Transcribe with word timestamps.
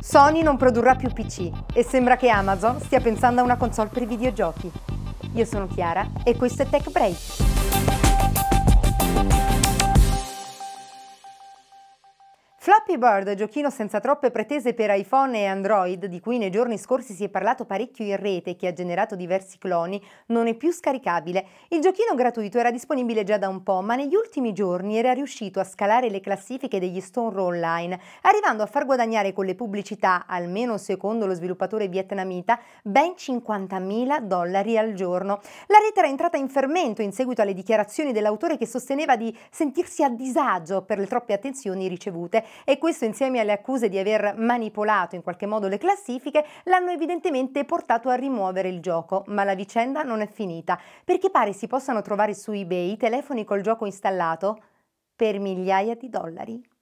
Sony 0.00 0.42
non 0.42 0.56
produrrà 0.56 0.94
più 0.94 1.12
PC 1.12 1.50
e 1.72 1.82
sembra 1.82 2.16
che 2.16 2.28
Amazon 2.28 2.80
stia 2.80 3.00
pensando 3.00 3.40
a 3.40 3.44
una 3.44 3.56
console 3.56 3.88
per 3.88 4.02
i 4.02 4.06
videogiochi. 4.06 4.70
Io 5.34 5.44
sono 5.44 5.66
Chiara 5.66 6.08
e 6.24 6.36
questo 6.36 6.62
è 6.62 6.68
Tech 6.68 6.90
Break. 6.90 7.54
Flappy 12.86 12.98
Bird, 12.98 13.34
giochino 13.34 13.68
senza 13.68 13.98
troppe 13.98 14.30
pretese 14.30 14.72
per 14.72 14.90
iPhone 14.90 15.36
e 15.36 15.46
Android, 15.46 16.06
di 16.06 16.20
cui 16.20 16.38
nei 16.38 16.50
giorni 16.50 16.78
scorsi 16.78 17.14
si 17.14 17.24
è 17.24 17.28
parlato 17.28 17.64
parecchio 17.64 18.04
in 18.04 18.16
rete 18.16 18.50
e 18.50 18.56
che 18.56 18.68
ha 18.68 18.72
generato 18.72 19.16
diversi 19.16 19.58
cloni, 19.58 20.00
non 20.26 20.46
è 20.46 20.54
più 20.54 20.70
scaricabile. 20.70 21.46
Il 21.70 21.80
giochino 21.80 22.14
gratuito 22.14 22.60
era 22.60 22.70
disponibile 22.70 23.24
già 23.24 23.38
da 23.38 23.48
un 23.48 23.64
po', 23.64 23.80
ma 23.80 23.96
negli 23.96 24.14
ultimi 24.14 24.52
giorni 24.52 24.96
era 24.96 25.10
riuscito 25.14 25.58
a 25.58 25.64
scalare 25.64 26.10
le 26.10 26.20
classifiche 26.20 26.78
degli 26.78 27.00
Store 27.00 27.36
Online, 27.40 27.98
arrivando 28.22 28.62
a 28.62 28.66
far 28.66 28.86
guadagnare 28.86 29.32
con 29.32 29.46
le 29.46 29.56
pubblicità, 29.56 30.24
almeno 30.28 30.78
secondo 30.78 31.26
lo 31.26 31.34
sviluppatore 31.34 31.88
vietnamita, 31.88 32.60
ben 32.84 33.14
50.000 33.16 34.20
dollari 34.20 34.78
al 34.78 34.92
giorno. 34.92 35.40
La 35.66 35.78
rete 35.84 35.98
era 35.98 36.08
entrata 36.08 36.36
in 36.36 36.48
fermento 36.48 37.02
in 37.02 37.10
seguito 37.10 37.42
alle 37.42 37.52
dichiarazioni 37.52 38.12
dell'autore 38.12 38.56
che 38.56 38.66
sosteneva 38.66 39.16
di 39.16 39.36
sentirsi 39.50 40.04
a 40.04 40.08
disagio 40.08 40.82
per 40.82 41.00
le 41.00 41.06
troppe 41.08 41.32
attenzioni 41.32 41.88
ricevute 41.88 42.44
e 42.64 42.74
questo 42.78 43.04
insieme 43.04 43.40
alle 43.40 43.52
accuse 43.52 43.88
di 43.88 43.98
aver 43.98 44.34
manipolato 44.36 45.14
in 45.14 45.22
qualche 45.22 45.46
modo 45.46 45.68
le 45.68 45.78
classifiche 45.78 46.44
l'hanno 46.64 46.90
evidentemente 46.90 47.64
portato 47.64 48.08
a 48.08 48.14
rimuovere 48.14 48.68
il 48.68 48.80
gioco, 48.80 49.24
ma 49.28 49.44
la 49.44 49.54
vicenda 49.54 50.02
non 50.02 50.20
è 50.20 50.26
finita, 50.26 50.78
perché 51.04 51.30
pare 51.30 51.52
si 51.52 51.66
possano 51.66 52.02
trovare 52.02 52.34
su 52.34 52.52
eBay 52.52 52.96
telefoni 52.96 53.44
col 53.44 53.60
gioco 53.60 53.86
installato 53.86 54.62
per 55.14 55.38
migliaia 55.38 55.94
di 55.94 56.08
dollari. 56.08 56.75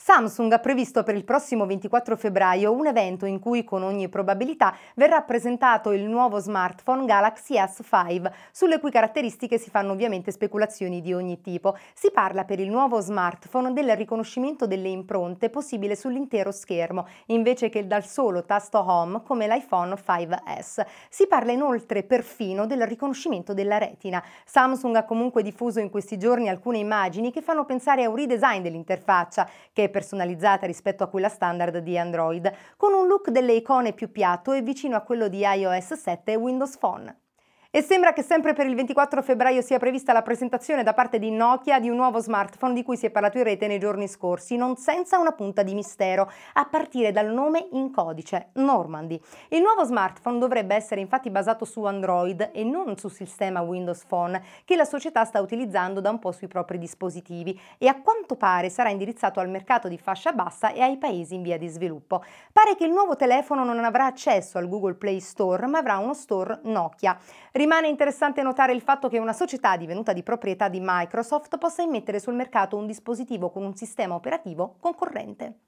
Samsung 0.00 0.52
ha 0.52 0.60
previsto 0.60 1.02
per 1.02 1.16
il 1.16 1.24
prossimo 1.24 1.66
24 1.66 2.16
febbraio 2.16 2.72
un 2.72 2.86
evento 2.86 3.26
in 3.26 3.40
cui 3.40 3.64
con 3.64 3.82
ogni 3.82 4.08
probabilità 4.08 4.74
verrà 4.94 5.22
presentato 5.22 5.90
il 5.90 6.04
nuovo 6.04 6.38
smartphone 6.38 7.04
Galaxy 7.04 7.56
S5, 7.56 8.30
sulle 8.52 8.78
cui 8.78 8.92
caratteristiche 8.92 9.58
si 9.58 9.70
fanno 9.70 9.92
ovviamente 9.92 10.30
speculazioni 10.30 11.00
di 11.00 11.12
ogni 11.12 11.40
tipo. 11.40 11.76
Si 11.94 12.12
parla 12.12 12.44
per 12.44 12.60
il 12.60 12.70
nuovo 12.70 13.00
smartphone 13.00 13.72
del 13.72 13.96
riconoscimento 13.96 14.68
delle 14.68 14.88
impronte 14.88 15.50
possibile 15.50 15.96
sull'intero 15.96 16.52
schermo, 16.52 17.08
invece 17.26 17.68
che 17.68 17.88
dal 17.88 18.04
solo 18.04 18.44
tasto 18.44 18.78
home 18.78 19.22
come 19.24 19.48
l'iPhone 19.48 19.94
5S. 19.94 20.86
Si 21.10 21.26
parla 21.26 21.50
inoltre 21.50 22.04
perfino 22.04 22.66
del 22.66 22.86
riconoscimento 22.86 23.52
della 23.52 23.78
retina. 23.78 24.24
Samsung 24.44 24.94
ha 24.94 25.04
comunque 25.04 25.42
diffuso 25.42 25.80
in 25.80 25.90
questi 25.90 26.16
giorni 26.18 26.48
alcune 26.48 26.78
immagini 26.78 27.32
che 27.32 27.42
fanno 27.42 27.64
pensare 27.64 28.04
a 28.04 28.08
un 28.08 28.14
redesign 28.14 28.62
dell'interfaccia, 28.62 29.48
che 29.72 29.86
personalizzata 29.90 30.66
rispetto 30.66 31.04
a 31.04 31.08
quella 31.08 31.28
standard 31.28 31.78
di 31.78 31.98
Android, 31.98 32.52
con 32.76 32.92
un 32.92 33.06
look 33.06 33.30
delle 33.30 33.52
icone 33.52 33.92
più 33.92 34.10
piatto 34.10 34.52
e 34.52 34.62
vicino 34.62 34.96
a 34.96 35.02
quello 35.02 35.28
di 35.28 35.40
iOS 35.42 35.94
7 35.94 36.32
e 36.32 36.36
Windows 36.36 36.76
Phone. 36.78 37.27
E 37.70 37.82
sembra 37.82 38.14
che 38.14 38.22
sempre 38.22 38.54
per 38.54 38.64
il 38.64 38.74
24 38.74 39.20
febbraio 39.20 39.60
sia 39.60 39.78
prevista 39.78 40.14
la 40.14 40.22
presentazione 40.22 40.82
da 40.82 40.94
parte 40.94 41.18
di 41.18 41.30
Nokia 41.30 41.78
di 41.78 41.90
un 41.90 41.96
nuovo 41.96 42.18
smartphone 42.18 42.72
di 42.72 42.82
cui 42.82 42.96
si 42.96 43.04
è 43.04 43.10
parlato 43.10 43.36
in 43.36 43.44
rete 43.44 43.66
nei 43.66 43.78
giorni 43.78 44.08
scorsi, 44.08 44.56
non 44.56 44.76
senza 44.76 45.18
una 45.18 45.32
punta 45.32 45.62
di 45.62 45.74
mistero, 45.74 46.32
a 46.54 46.64
partire 46.64 47.12
dal 47.12 47.26
nome 47.26 47.68
in 47.72 47.92
codice, 47.92 48.52
Normandy. 48.54 49.20
Il 49.50 49.60
nuovo 49.60 49.84
smartphone 49.84 50.38
dovrebbe 50.38 50.76
essere 50.76 51.02
infatti 51.02 51.28
basato 51.28 51.66
su 51.66 51.84
Android 51.84 52.52
e 52.54 52.64
non 52.64 52.96
sul 52.96 53.12
sistema 53.12 53.60
Windows 53.60 54.02
Phone 54.06 54.42
che 54.64 54.74
la 54.74 54.86
società 54.86 55.26
sta 55.26 55.38
utilizzando 55.38 56.00
da 56.00 56.08
un 56.08 56.20
po' 56.20 56.32
sui 56.32 56.48
propri 56.48 56.78
dispositivi 56.78 57.60
e 57.76 57.86
a 57.86 58.00
quanto 58.00 58.36
pare 58.36 58.70
sarà 58.70 58.88
indirizzato 58.88 59.40
al 59.40 59.50
mercato 59.50 59.88
di 59.88 59.98
fascia 59.98 60.32
bassa 60.32 60.72
e 60.72 60.80
ai 60.80 60.96
paesi 60.96 61.34
in 61.34 61.42
via 61.42 61.58
di 61.58 61.68
sviluppo. 61.68 62.24
Pare 62.50 62.76
che 62.76 62.86
il 62.86 62.92
nuovo 62.92 63.14
telefono 63.14 63.62
non 63.62 63.84
avrà 63.84 64.06
accesso 64.06 64.56
al 64.56 64.70
Google 64.70 64.94
Play 64.94 65.20
Store 65.20 65.66
ma 65.66 65.80
avrà 65.80 65.98
uno 65.98 66.14
store 66.14 66.60
Nokia. 66.62 67.18
Rimane 67.58 67.88
interessante 67.88 68.40
notare 68.40 68.72
il 68.72 68.80
fatto 68.80 69.08
che 69.08 69.18
una 69.18 69.32
società 69.32 69.76
divenuta 69.76 70.12
di 70.12 70.22
proprietà 70.22 70.68
di 70.68 70.78
Microsoft 70.80 71.58
possa 71.58 71.82
immettere 71.82 72.20
sul 72.20 72.34
mercato 72.34 72.76
un 72.76 72.86
dispositivo 72.86 73.50
con 73.50 73.64
un 73.64 73.74
sistema 73.74 74.14
operativo 74.14 74.76
concorrente. 74.78 75.67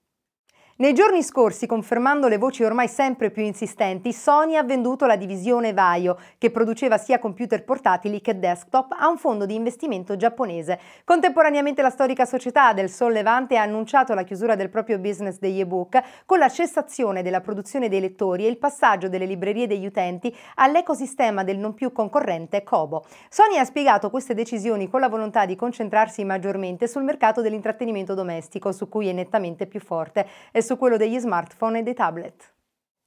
Nei 0.81 0.95
giorni 0.95 1.23
scorsi, 1.23 1.67
confermando 1.67 2.27
le 2.27 2.39
voci 2.39 2.65
ormai 2.65 2.89
sempre 2.89 3.31
più 3.31 3.43
insistenti, 3.43 4.15
Sony 4.15 4.57
ha 4.57 4.63
venduto 4.63 5.05
la 5.05 5.17
divisione 5.17 5.75
Vaio, 5.75 6.17
che 6.39 6.51
produceva 6.51 6.97
sia 6.97 7.19
computer 7.19 7.65
portatili 7.65 8.23
che 8.23 8.39
desktop, 8.39 8.97
a 8.99 9.07
un 9.11 9.19
fondo 9.19 9.45
di 9.45 9.55
investimento 9.55 10.17
giapponese. 10.17 10.81
Contemporaneamente 11.05 11.83
la 11.83 11.91
storica 11.91 12.25
società 12.25 12.73
del 12.73 12.89
Sol 12.89 13.13
Levante 13.13 13.59
ha 13.59 13.63
annunciato 13.63 14.15
la 14.15 14.23
chiusura 14.23 14.55
del 14.55 14.71
proprio 14.71 14.99
business 14.99 15.39
degli 15.39 15.61
ebook 15.61 16.03
con 16.25 16.39
la 16.39 16.49
cessazione 16.49 17.21
della 17.21 17.43
produzione 17.43 17.91
dei 17.91 18.01
lettori 18.01 18.47
e 18.47 18.49
il 18.49 18.57
passaggio 18.57 19.11
delle 19.11 19.27
librerie 19.27 19.67
degli 19.67 19.85
utenti 19.85 20.35
all'ecosistema 20.55 21.45
del 21.45 21.59
non 21.59 21.75
più 21.75 21.93
concorrente 21.93 22.63
Kobo. 22.63 23.05
Sony 23.29 23.59
ha 23.59 23.67
spiegato 23.67 24.09
queste 24.09 24.33
decisioni 24.33 24.89
con 24.89 25.01
la 25.01 25.11
volontà 25.11 25.45
di 25.45 25.57
concentrarsi 25.57 26.25
maggiormente 26.25 26.89
sul 26.89 27.03
mercato 27.03 27.43
dell'intrattenimento 27.43 28.15
domestico, 28.15 28.73
su 28.73 28.89
cui 28.89 29.09
è 29.09 29.13
nettamente 29.13 29.67
più 29.67 29.81
forte. 29.81 30.27
E 30.51 30.69
su 30.71 30.77
quello 30.77 30.97
degli 30.97 31.19
smartphone 31.19 31.81
e 31.81 31.83
dei 31.83 31.95
tablet. 31.95 32.55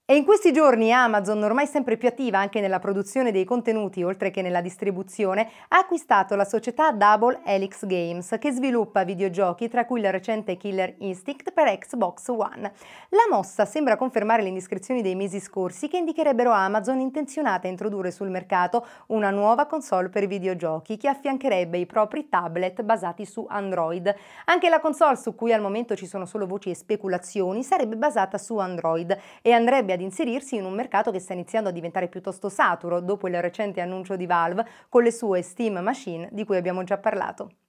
E 0.06 0.18
in 0.18 0.26
questi 0.26 0.52
giorni 0.52 0.92
Amazon, 0.92 1.42
ormai 1.44 1.66
sempre 1.66 1.96
più 1.96 2.10
attiva 2.10 2.38
anche 2.38 2.60
nella 2.60 2.80
produzione 2.80 3.32
dei 3.32 3.46
contenuti 3.46 4.04
oltre 4.04 4.32
che 4.32 4.42
nella 4.42 4.60
distribuzione, 4.60 5.50
ha 5.70 5.78
acquistato 5.78 6.36
la 6.36 6.44
società 6.44 6.92
Double 6.92 7.40
Helix 7.46 7.86
Games 7.86 8.36
che 8.38 8.52
sviluppa 8.52 9.06
videogiochi 9.06 9.70
tra 9.70 9.86
cui 9.86 10.02
il 10.02 10.12
recente 10.12 10.58
Killer 10.58 10.96
Instinct 10.98 11.54
per 11.54 11.78
Xbox 11.78 12.28
One. 12.28 12.74
La 13.12 13.28
mossa 13.32 13.64
sembra 13.64 13.96
confermare 13.96 14.42
le 14.42 14.50
indiscrezioni 14.50 15.02
dei 15.02 15.16
mesi 15.16 15.40
scorsi 15.40 15.88
che 15.88 15.96
indicherebbero 15.96 16.52
Amazon 16.52 17.00
intenzionata 17.00 17.68
a 17.68 17.72
introdurre 17.72 18.12
sul 18.12 18.30
mercato 18.30 18.86
una 19.08 19.30
nuova 19.30 19.68
console 19.68 20.10
per 20.10 20.28
videogiochi 20.28 20.98
che 20.98 21.08
affiancherebbe 21.08 21.78
i 21.78 21.86
propri 21.86 22.28
tablet 22.28 22.82
basati 22.82 23.26
su 23.26 23.46
Android. 23.48 24.14
Anche 24.48 24.68
la 24.68 24.82
console 24.82 25.16
su 25.16 25.34
cui 25.34 25.54
al 25.54 25.62
momento 25.62 25.96
ci 25.96 26.08
sono 26.08 26.26
solo 26.26 26.46
voci 26.46 26.72
e 26.72 26.76
speculazioni 26.76 27.64
sarebbe 27.64 27.96
basata 27.96 28.38
su 28.38 28.58
Android 28.58 29.18
e 29.42 29.54
andrebbe 29.54 29.92
ad 29.94 30.02
inserirsi 30.02 30.56
in 30.56 30.66
un 30.66 30.74
mercato 30.74 31.12
che 31.12 31.20
sta 31.20 31.34
iniziando 31.34 31.70
a 31.70 31.72
diventare 31.72 32.08
piuttosto 32.08 32.50
saturo 32.50 33.00
dopo 33.00 33.28
il 33.28 33.42
recente 33.42 33.82
annuncio 33.82 34.16
di 34.16 34.26
Valve 34.26 34.68
con 34.90 35.04
le 35.04 35.12
sue 35.12 35.42
Steam 35.42 35.78
Machine 35.80 36.30
di 36.32 36.46
cui 36.46 36.58
abbiamo 36.58 36.84
già 36.84 36.98
parlato. 36.98 37.63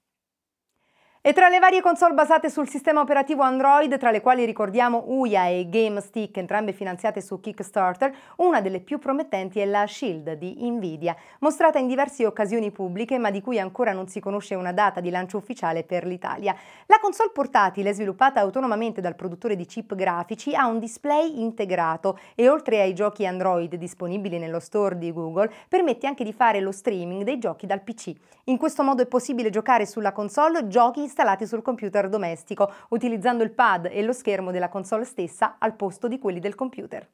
E 1.26 1.32
tra 1.32 1.48
le 1.48 1.58
varie 1.58 1.80
console 1.80 2.12
basate 2.12 2.50
sul 2.50 2.68
sistema 2.68 3.00
operativo 3.00 3.40
Android, 3.40 3.96
tra 3.96 4.10
le 4.10 4.20
quali 4.20 4.44
ricordiamo 4.44 5.04
Uya 5.06 5.46
e 5.46 5.70
GameStick, 5.70 6.36
entrambe 6.36 6.74
finanziate 6.74 7.22
su 7.22 7.40
Kickstarter, 7.40 8.14
una 8.36 8.60
delle 8.60 8.80
più 8.80 8.98
promettenti 8.98 9.58
è 9.58 9.64
la 9.64 9.86
Shield 9.86 10.34
di 10.34 10.54
Nvidia, 10.68 11.16
mostrata 11.38 11.78
in 11.78 11.86
diverse 11.86 12.26
occasioni 12.26 12.70
pubbliche 12.72 13.16
ma 13.16 13.30
di 13.30 13.40
cui 13.40 13.58
ancora 13.58 13.92
non 13.92 14.06
si 14.06 14.20
conosce 14.20 14.54
una 14.54 14.74
data 14.74 15.00
di 15.00 15.08
lancio 15.08 15.38
ufficiale 15.38 15.82
per 15.82 16.04
l'Italia. 16.04 16.54
La 16.84 16.98
console 17.00 17.30
portatile, 17.32 17.94
sviluppata 17.94 18.40
autonomamente 18.40 19.00
dal 19.00 19.16
produttore 19.16 19.56
di 19.56 19.64
chip 19.64 19.94
grafici, 19.94 20.54
ha 20.54 20.66
un 20.66 20.78
display 20.78 21.40
integrato 21.40 22.18
e 22.34 22.50
oltre 22.50 22.82
ai 22.82 22.92
giochi 22.92 23.24
Android 23.24 23.76
disponibili 23.76 24.38
nello 24.38 24.60
store 24.60 24.98
di 24.98 25.10
Google, 25.10 25.50
permette 25.70 26.06
anche 26.06 26.22
di 26.22 26.34
fare 26.34 26.60
lo 26.60 26.70
streaming 26.70 27.22
dei 27.22 27.38
giochi 27.38 27.64
dal 27.64 27.80
PC. 27.80 28.12
In 28.48 28.58
questo 28.58 28.82
modo 28.82 29.00
è 29.00 29.06
possibile 29.06 29.48
giocare 29.48 29.86
sulla 29.86 30.12
console 30.12 30.68
giochi 30.68 31.12
installati 31.14 31.46
sul 31.46 31.62
computer 31.62 32.08
domestico, 32.08 32.72
utilizzando 32.88 33.44
il 33.44 33.52
pad 33.52 33.88
e 33.90 34.02
lo 34.02 34.12
schermo 34.12 34.50
della 34.50 34.68
console 34.68 35.04
stessa 35.04 35.54
al 35.58 35.76
posto 35.76 36.08
di 36.08 36.18
quelli 36.18 36.40
del 36.40 36.56
computer. 36.56 37.08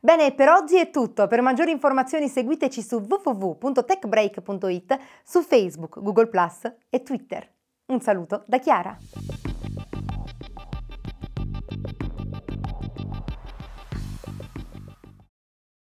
Bene, 0.00 0.32
per 0.34 0.48
oggi 0.48 0.78
è 0.78 0.90
tutto. 0.90 1.28
Per 1.28 1.42
maggiori 1.42 1.70
informazioni 1.70 2.28
seguiteci 2.28 2.82
su 2.82 3.06
www.techbreak.it, 3.06 4.98
su 5.22 5.42
Facebook, 5.42 6.00
Google⁇ 6.00 6.30
e 6.88 7.02
Twitter. 7.02 7.48
Un 7.86 8.00
saluto 8.00 8.42
da 8.46 8.58
Chiara. 8.58 8.96